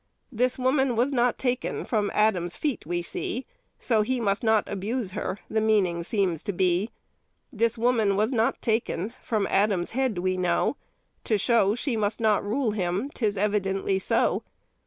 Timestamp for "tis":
13.13-13.37